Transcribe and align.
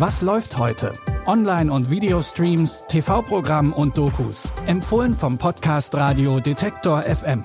Was 0.00 0.22
läuft 0.22 0.56
heute? 0.56 0.94
Online- 1.26 1.70
und 1.70 1.90
Videostreams, 1.90 2.84
TV-Programm 2.88 3.74
und 3.74 3.98
Dokus. 3.98 4.48
Empfohlen 4.66 5.12
vom 5.12 5.36
Podcast 5.36 5.94
Radio 5.94 6.40
Detektor 6.40 7.02
FM. 7.02 7.44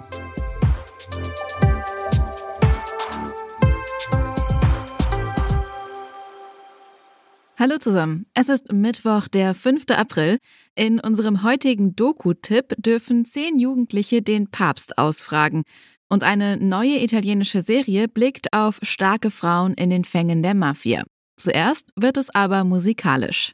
Hallo 7.59 7.77
zusammen. 7.77 8.25
Es 8.33 8.47
ist 8.47 8.71
Mittwoch, 8.71 9.27
der 9.27 9.53
5. 9.53 9.87
April. 9.89 10.37
In 10.75 11.01
unserem 11.01 11.43
heutigen 11.43 11.97
Doku-Tipp 11.97 12.73
dürfen 12.77 13.25
zehn 13.25 13.59
Jugendliche 13.59 14.21
den 14.21 14.49
Papst 14.49 14.97
ausfragen. 14.97 15.63
Und 16.07 16.23
eine 16.23 16.55
neue 16.55 17.03
italienische 17.03 17.61
Serie 17.61 18.07
blickt 18.07 18.53
auf 18.53 18.79
starke 18.81 19.29
Frauen 19.29 19.73
in 19.73 19.89
den 19.89 20.05
Fängen 20.05 20.41
der 20.41 20.55
Mafia. 20.55 21.03
Zuerst 21.37 21.91
wird 21.95 22.17
es 22.17 22.33
aber 22.33 22.63
musikalisch. 22.63 23.53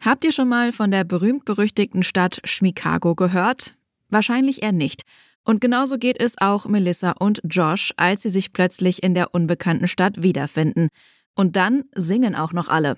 Habt 0.00 0.24
ihr 0.24 0.32
schon 0.32 0.48
mal 0.48 0.72
von 0.72 0.90
der 0.90 1.04
berühmt-berüchtigten 1.04 2.02
Stadt 2.02 2.40
Chicago 2.44 3.14
gehört? 3.14 3.74
Wahrscheinlich 4.10 4.62
eher 4.62 4.72
nicht. 4.72 5.02
Und 5.44 5.60
genauso 5.60 5.98
geht 5.98 6.20
es 6.20 6.38
auch 6.38 6.66
Melissa 6.66 7.12
und 7.12 7.40
Josh, 7.44 7.92
als 7.96 8.22
sie 8.22 8.30
sich 8.30 8.52
plötzlich 8.52 9.02
in 9.02 9.14
der 9.14 9.34
unbekannten 9.34 9.88
Stadt 9.88 10.22
wiederfinden. 10.22 10.88
Und 11.34 11.56
dann 11.56 11.84
singen 11.94 12.34
auch 12.34 12.52
noch 12.52 12.68
alle. 12.68 12.96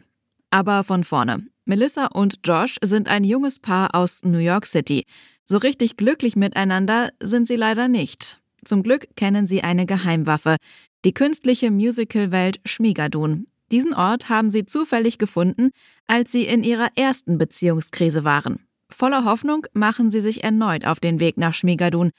Aber 0.51 0.85
von 0.85 1.05
vorne. 1.05 1.47
Melissa 1.65 2.07
und 2.07 2.41
Josh 2.45 2.77
sind 2.83 3.09
ein 3.09 3.25
junges 3.25 3.61
Paar 3.61 3.95
aus 3.95 4.25
New 4.25 4.39
York 4.39 4.67
City. 4.67 5.05
So 5.45 5.59
richtig 5.59 5.97
glücklich 5.97 6.37
miteinander 6.37 7.11
sind 7.23 7.47
sie 7.47 7.57
leider 7.57 7.89
nicht. 7.89 8.41
Zum 8.65 8.83
Glück 8.83 9.07
kennen 9.17 9.47
sie 9.47 9.63
eine 9.63 9.87
Geheimwaffe, 9.87 10.57
die 11.05 11.15
künstliche 11.15 11.71
Musicalwelt 11.71 12.61
Schmigadun. 12.65 13.47
Diesen 13.71 13.95
Ort 13.95 14.29
haben 14.29 14.51
sie 14.51 14.67
zufällig 14.67 15.19
gefunden, 15.19 15.71
als 16.07 16.33
sie 16.33 16.45
in 16.47 16.65
ihrer 16.65 16.89
ersten 16.97 17.39
Beziehungskrise 17.39 18.25
waren. 18.25 18.67
Voller 18.91 19.25
Hoffnung 19.25 19.67
machen 19.73 20.11
sie 20.11 20.21
sich 20.21 20.43
erneut 20.43 20.85
auf 20.85 20.99
den 20.99 21.21
Weg 21.21 21.37
nach 21.37 21.55
Schmigadun, 21.55 22.11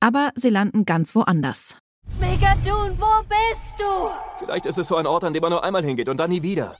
aber 0.00 0.30
sie 0.36 0.50
landen 0.50 0.84
ganz 0.84 1.14
woanders. 1.14 1.76
Schmigadun, 2.16 2.96
wo 2.98 3.22
bist 3.28 3.74
du? 3.78 4.44
Vielleicht 4.44 4.66
ist 4.66 4.78
es 4.78 4.88
so 4.88 4.96
ein 4.96 5.06
Ort, 5.06 5.24
an 5.24 5.32
dem 5.32 5.40
man 5.40 5.50
nur 5.50 5.64
einmal 5.64 5.84
hingeht 5.84 6.08
und 6.08 6.18
dann 6.18 6.30
nie 6.30 6.42
wieder. 6.42 6.76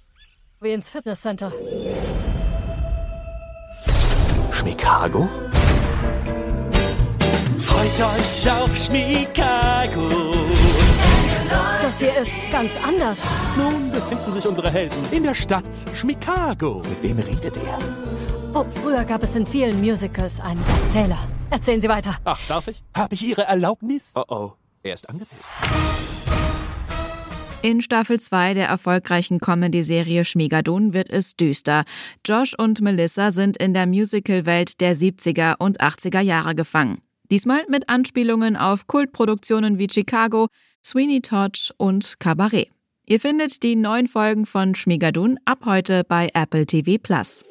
Wie 0.61 0.70
ins 0.70 0.89
Fitnesscenter. 0.89 1.53
Schmikago? 4.53 5.29
Freut 7.59 8.19
euch 8.19 8.51
auf 8.51 8.77
Schmikago. 8.77 10.42
Das 11.81 11.98
hier 11.98 12.08
ist 12.08 12.50
ganz 12.50 12.70
anders. 12.86 13.20
Nun 13.56 13.91
befinden 13.91 14.33
sich 14.33 14.47
unsere 14.47 14.70
Helden 14.70 14.97
in 15.11 15.22
der 15.25 15.34
Stadt 15.34 15.64
Schmikago. 15.95 16.83
Mit 16.89 17.03
wem 17.03 17.19
redet 17.19 17.56
er? 17.56 17.78
Oh, 18.55 18.64
früher 18.83 19.05
gab 19.05 19.22
es 19.22 19.34
in 19.36 19.47
vielen 19.47 19.80
Musicals 19.80 20.41
einen 20.41 20.62
Erzähler. 20.83 21.19
Erzählen 21.50 21.80
Sie 21.80 21.89
weiter. 21.89 22.17
Ach, 22.25 22.39
darf 22.48 22.69
ich? 22.69 22.83
Habe 22.95 23.14
ich 23.14 23.27
Ihre 23.27 23.42
Erlaubnis? 23.42 24.12
Oh 24.14 24.25
oh, 24.28 24.53
er 24.83 24.95
ist 24.95 25.08
angepisst. 25.08 25.50
In 27.62 27.80
Staffel 27.80 28.19
2 28.19 28.55
der 28.55 28.67
erfolgreichen 28.67 29.39
Comedy-Serie 29.39 30.25
Schmigadun 30.25 30.95
wird 30.95 31.11
es 31.11 31.36
düster. 31.36 31.84
Josh 32.27 32.55
und 32.58 32.80
Melissa 32.80 33.30
sind 33.30 33.56
in 33.56 33.73
der 33.73 33.86
Musical-Welt 33.86 34.80
der 34.80 34.97
70er 34.97 35.55
und 35.58 35.80
80er 35.80 36.20
Jahre 36.20 36.56
gefangen. 36.56 37.03
Diesmal 37.33 37.65
mit 37.67 37.89
Anspielungen 37.89 38.59
auf 38.59 38.87
Kultproduktionen 38.87 39.79
wie 39.79 39.89
Chicago, 39.91 40.49
Sweeney 40.85 41.23
Todd 41.23 41.73
und 41.79 42.21
Cabaret. 42.21 42.69
Ihr 43.07 43.21
findet 43.21 43.63
die 43.63 43.75
neuen 43.75 44.07
Folgen 44.07 44.45
von 44.45 44.75
Schmigadun 44.75 45.39
ab 45.47 45.61
heute 45.65 46.05
bei 46.07 46.29
Apple 46.35 46.67
TV 46.67 46.99
Plus. 47.03 47.43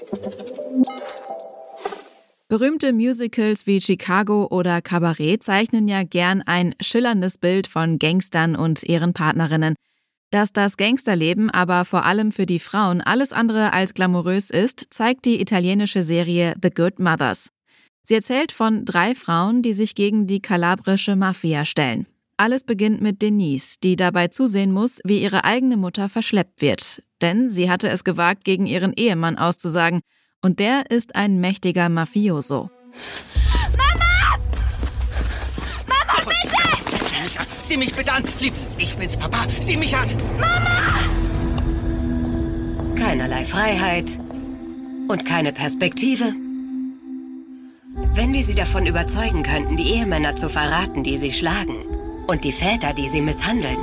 Berühmte 2.47 2.93
Musicals 2.93 3.65
wie 3.65 3.81
Chicago 3.81 4.45
oder 4.51 4.83
Cabaret 4.83 5.41
zeichnen 5.41 5.87
ja 5.87 6.03
gern 6.03 6.43
ein 6.43 6.75
schillerndes 6.79 7.39
Bild 7.39 7.65
von 7.65 7.97
Gangstern 7.97 8.55
und 8.55 8.83
ihren 8.83 9.13
Partnerinnen. 9.13 9.73
Dass 10.29 10.53
das 10.53 10.77
Gangsterleben 10.77 11.49
aber 11.49 11.85
vor 11.85 12.05
allem 12.05 12.31
für 12.31 12.45
die 12.45 12.59
Frauen 12.59 13.01
alles 13.01 13.33
andere 13.33 13.73
als 13.73 13.95
glamourös 13.95 14.51
ist, 14.51 14.85
zeigt 14.91 15.25
die 15.25 15.41
italienische 15.41 16.03
Serie 16.03 16.53
The 16.61 16.69
Good 16.69 16.99
Mothers. 16.99 17.49
Sie 18.03 18.15
erzählt 18.15 18.51
von 18.51 18.85
drei 18.85 19.15
Frauen, 19.15 19.61
die 19.61 19.73
sich 19.73 19.95
gegen 19.95 20.27
die 20.27 20.41
kalabrische 20.41 21.15
Mafia 21.15 21.65
stellen. 21.65 22.07
Alles 22.37 22.63
beginnt 22.63 23.01
mit 23.01 23.21
Denise, 23.21 23.75
die 23.83 23.95
dabei 23.95 24.29
zusehen 24.29 24.71
muss, 24.71 24.99
wie 25.03 25.21
ihre 25.21 25.43
eigene 25.43 25.77
Mutter 25.77 26.09
verschleppt 26.09 26.61
wird. 26.61 27.03
Denn 27.21 27.49
sie 27.49 27.69
hatte 27.69 27.87
es 27.87 28.03
gewagt, 28.03 28.43
gegen 28.45 28.65
ihren 28.65 28.93
Ehemann 28.93 29.37
auszusagen. 29.37 30.01
Und 30.41 30.59
der 30.59 30.89
ist 30.89 31.15
ein 31.15 31.39
mächtiger 31.39 31.87
Mafioso. 31.89 32.71
Mama! 33.77 34.39
Mama, 35.87 36.25
bitte! 36.25 37.05
Sieh 37.05 37.21
mich 37.23 37.39
an! 37.39 37.45
Sieh 37.61 37.77
mich 37.77 37.93
bitte 37.93 38.11
an! 38.11 38.23
Lieb, 38.39 38.53
ich 38.79 38.95
bin's, 38.95 39.17
Papa! 39.17 39.45
Sieh 39.59 39.77
mich 39.77 39.95
an! 39.95 40.09
Keinerlei 42.95 43.45
Freiheit 43.45 44.19
und 45.07 45.25
keine 45.25 45.53
Perspektive. 45.53 46.33
Wenn 47.93 48.33
wir 48.33 48.43
sie 48.43 48.55
davon 48.55 48.85
überzeugen 48.85 49.43
könnten, 49.43 49.75
die 49.75 49.93
Ehemänner 49.93 50.35
zu 50.35 50.49
verraten, 50.49 51.03
die 51.03 51.17
sie 51.17 51.31
schlagen, 51.31 51.75
und 52.27 52.43
die 52.45 52.51
Väter, 52.53 52.93
die 52.93 53.09
sie 53.09 53.21
misshandeln, 53.21 53.77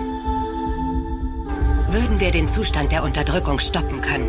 würden 1.91 2.20
wir 2.20 2.30
den 2.30 2.48
Zustand 2.48 2.92
der 2.92 3.02
Unterdrückung 3.02 3.58
stoppen 3.58 4.00
können. 4.00 4.28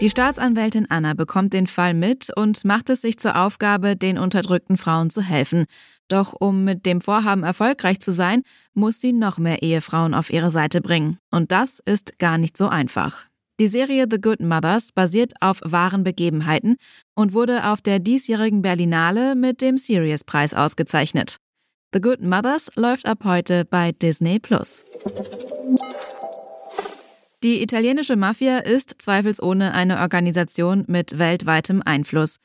Die 0.00 0.10
Staatsanwältin 0.10 0.86
Anna 0.90 1.14
bekommt 1.14 1.52
den 1.52 1.66
Fall 1.66 1.94
mit 1.94 2.28
und 2.36 2.64
macht 2.64 2.88
es 2.90 3.00
sich 3.00 3.18
zur 3.18 3.36
Aufgabe, 3.36 3.96
den 3.96 4.18
unterdrückten 4.18 4.76
Frauen 4.76 5.10
zu 5.10 5.22
helfen. 5.22 5.64
Doch 6.08 6.34
um 6.38 6.64
mit 6.64 6.86
dem 6.86 7.00
Vorhaben 7.00 7.42
erfolgreich 7.42 8.00
zu 8.00 8.12
sein, 8.12 8.42
muss 8.74 9.00
sie 9.00 9.12
noch 9.12 9.38
mehr 9.38 9.62
Ehefrauen 9.62 10.14
auf 10.14 10.30
ihre 10.30 10.50
Seite 10.50 10.80
bringen. 10.80 11.18
Und 11.30 11.52
das 11.52 11.80
ist 11.84 12.18
gar 12.18 12.38
nicht 12.38 12.56
so 12.56 12.68
einfach. 12.68 13.27
Die 13.60 13.66
Serie 13.66 14.06
The 14.08 14.20
Good 14.20 14.38
Mothers 14.38 14.92
basiert 14.92 15.32
auf 15.40 15.60
wahren 15.64 16.04
Begebenheiten 16.04 16.76
und 17.16 17.32
wurde 17.32 17.66
auf 17.68 17.80
der 17.80 17.98
diesjährigen 17.98 18.62
Berlinale 18.62 19.34
mit 19.34 19.60
dem 19.62 19.76
Sirius-Preis 19.76 20.54
ausgezeichnet. 20.54 21.38
The 21.92 22.00
Good 22.00 22.22
Mothers 22.22 22.70
läuft 22.76 23.06
ab 23.06 23.24
heute 23.24 23.64
bei 23.64 23.90
Disney 23.90 24.38
Plus. 24.38 24.84
Die 27.42 27.60
italienische 27.60 28.14
Mafia 28.14 28.58
ist 28.58 28.94
zweifelsohne 28.98 29.74
eine 29.74 29.98
Organisation 29.98 30.84
mit 30.86 31.18
weltweitem 31.18 31.82
Einfluss. 31.84 32.36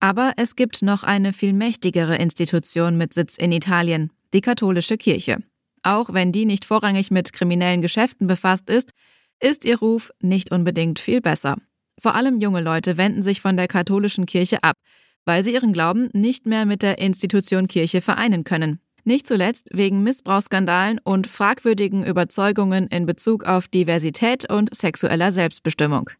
Aber 0.00 0.32
es 0.38 0.56
gibt 0.56 0.80
noch 0.80 1.04
eine 1.04 1.34
viel 1.34 1.52
mächtigere 1.52 2.16
Institution 2.16 2.96
mit 2.96 3.12
Sitz 3.12 3.36
in 3.36 3.52
Italien, 3.52 4.10
die 4.32 4.40
katholische 4.40 4.96
Kirche. 4.96 5.36
Auch 5.82 6.14
wenn 6.14 6.32
die 6.32 6.46
nicht 6.46 6.64
vorrangig 6.64 7.10
mit 7.10 7.34
kriminellen 7.34 7.82
Geschäften 7.82 8.26
befasst 8.26 8.70
ist, 8.70 8.92
ist 9.42 9.64
ihr 9.64 9.78
Ruf 9.78 10.12
nicht 10.20 10.52
unbedingt 10.52 10.98
viel 10.98 11.20
besser. 11.20 11.56
Vor 12.00 12.14
allem 12.14 12.40
junge 12.40 12.60
Leute 12.60 12.96
wenden 12.96 13.22
sich 13.22 13.40
von 13.40 13.56
der 13.56 13.68
katholischen 13.68 14.26
Kirche 14.26 14.62
ab, 14.62 14.76
weil 15.24 15.44
sie 15.44 15.52
ihren 15.52 15.72
Glauben 15.72 16.08
nicht 16.12 16.46
mehr 16.46 16.64
mit 16.64 16.82
der 16.82 16.98
Institution 16.98 17.68
Kirche 17.68 18.00
vereinen 18.00 18.44
können. 18.44 18.80
Nicht 19.04 19.26
zuletzt 19.26 19.70
wegen 19.72 20.04
Missbrauchsskandalen 20.04 21.00
und 21.02 21.26
fragwürdigen 21.26 22.06
Überzeugungen 22.06 22.86
in 22.86 23.04
Bezug 23.04 23.44
auf 23.44 23.66
Diversität 23.66 24.50
und 24.50 24.74
sexueller 24.74 25.32
Selbstbestimmung. 25.32 26.10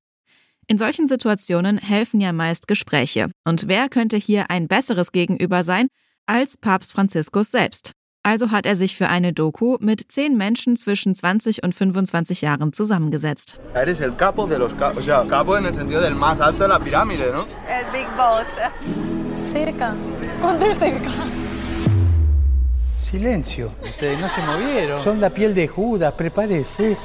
In 0.66 0.78
solchen 0.78 1.06
Situationen 1.06 1.78
helfen 1.78 2.20
ja 2.20 2.32
meist 2.32 2.66
Gespräche. 2.66 3.30
Und 3.44 3.68
wer 3.68 3.88
könnte 3.88 4.16
hier 4.16 4.50
ein 4.50 4.68
besseres 4.68 5.12
Gegenüber 5.12 5.62
sein 5.62 5.88
als 6.26 6.56
Papst 6.56 6.92
Franziskus 6.92 7.50
selbst? 7.50 7.92
Also 8.24 8.52
hat 8.52 8.66
er 8.66 8.76
sich 8.76 8.96
für 8.96 9.08
eine 9.08 9.32
Doku 9.32 9.78
mit 9.80 10.12
zehn 10.12 10.36
Menschen 10.36 10.76
zwischen 10.76 11.12
20 11.12 11.64
und 11.64 11.74
25 11.74 12.40
Jahren 12.40 12.72
zusammengesetzt. 12.72 13.58
Eres 13.74 13.98
el 13.98 14.12
capo 14.12 14.46
de 14.46 14.58
los 14.58 14.72
capos. 14.76 14.98
O 14.98 15.00
sea, 15.00 15.26
capo 15.28 15.56
en 15.56 15.66
el 15.66 15.74
sentido 15.74 16.00
del 16.00 16.14
más 16.14 16.40
alto 16.40 16.62
de 16.62 16.69
la 16.69 16.78
pirámide, 16.78 17.32
¿no? 17.32 17.46
El 17.69 17.84
Big 17.92 18.06
Boss. 18.16 18.46
Cerca. 19.52 19.96
¿Cuánto 20.40 20.72
cerca? 20.72 21.10
Silencio, 22.96 23.72
ustedes 23.82 24.20
no 24.20 24.28
se 24.28 24.40
movieron. 24.42 25.00
Son 25.00 25.20
la 25.20 25.28
piel 25.28 25.52
de 25.52 25.66
Judas, 25.66 26.14
prepárese. 26.16 26.96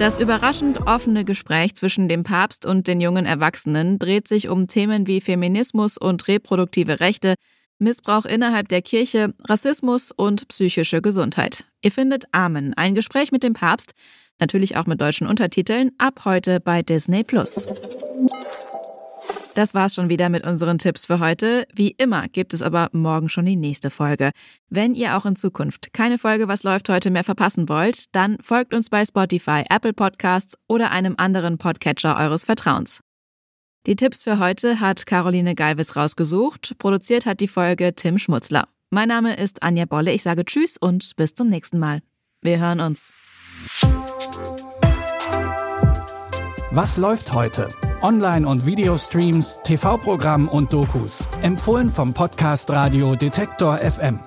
Das 0.00 0.18
überraschend 0.18 0.86
offene 0.86 1.24
Gespräch 1.24 1.76
zwischen 1.76 2.08
dem 2.08 2.24
Papst 2.24 2.66
und 2.66 2.88
den 2.88 3.00
jungen 3.00 3.24
Erwachsenen 3.24 3.98
dreht 3.98 4.26
sich 4.26 4.48
um 4.48 4.66
Themen 4.66 5.06
wie 5.06 5.20
Feminismus 5.20 5.96
und 5.96 6.26
reproduktive 6.28 7.00
Rechte, 7.00 7.34
Missbrauch 7.78 8.24
innerhalb 8.24 8.68
der 8.68 8.82
Kirche, 8.82 9.34
Rassismus 9.48 10.10
und 10.10 10.48
psychische 10.48 11.02
Gesundheit. 11.02 11.64
Ihr 11.82 11.92
findet 11.92 12.24
Amen, 12.32 12.74
ein 12.74 12.94
Gespräch 12.94 13.32
mit 13.32 13.42
dem 13.42 13.52
Papst, 13.52 13.92
natürlich 14.38 14.76
auch 14.76 14.86
mit 14.86 15.00
deutschen 15.00 15.26
Untertiteln, 15.26 15.90
ab 15.98 16.24
heute 16.24 16.60
bei 16.60 16.82
Disney 16.82 17.24
Plus. 17.24 17.66
Das 19.56 19.72
war's 19.72 19.94
schon 19.94 20.10
wieder 20.10 20.28
mit 20.28 20.46
unseren 20.46 20.76
Tipps 20.76 21.06
für 21.06 21.18
heute. 21.18 21.66
Wie 21.74 21.92
immer 21.92 22.28
gibt 22.28 22.52
es 22.52 22.60
aber 22.60 22.90
morgen 22.92 23.30
schon 23.30 23.46
die 23.46 23.56
nächste 23.56 23.88
Folge. 23.88 24.32
Wenn 24.68 24.94
ihr 24.94 25.16
auch 25.16 25.24
in 25.24 25.34
Zukunft 25.34 25.94
keine 25.94 26.18
Folge 26.18 26.46
Was 26.46 26.62
läuft 26.62 26.90
heute 26.90 27.10
mehr 27.10 27.24
verpassen 27.24 27.66
wollt, 27.70 28.04
dann 28.14 28.36
folgt 28.42 28.74
uns 28.74 28.90
bei 28.90 29.02
Spotify, 29.02 29.64
Apple 29.70 29.94
Podcasts 29.94 30.58
oder 30.68 30.90
einem 30.90 31.14
anderen 31.16 31.56
Podcatcher 31.56 32.18
eures 32.18 32.44
Vertrauens. 32.44 33.00
Die 33.86 33.94
Tipps 33.94 34.24
für 34.24 34.40
heute 34.40 34.80
hat 34.80 35.06
Caroline 35.06 35.54
Galvis 35.54 35.94
rausgesucht. 35.94 36.74
Produziert 36.78 37.24
hat 37.24 37.38
die 37.38 37.46
Folge 37.46 37.94
Tim 37.94 38.18
Schmutzler. 38.18 38.66
Mein 38.90 39.06
Name 39.06 39.36
ist 39.36 39.62
Anja 39.62 39.84
Bolle. 39.84 40.10
Ich 40.12 40.24
sage 40.24 40.44
Tschüss 40.44 40.76
und 40.76 41.14
bis 41.14 41.34
zum 41.34 41.48
nächsten 41.48 41.78
Mal. 41.78 42.02
Wir 42.42 42.58
hören 42.58 42.80
uns. 42.80 43.12
Was 46.72 46.96
läuft 46.96 47.32
heute? 47.32 47.68
Online- 48.02 48.48
und 48.48 48.66
Videostreams, 48.66 49.60
TV-Programm 49.62 50.48
und 50.48 50.72
Dokus. 50.72 51.24
Empfohlen 51.42 51.88
vom 51.88 52.12
Podcast 52.12 52.68
Radio 52.70 53.14
Detektor 53.14 53.78
FM. 53.78 54.18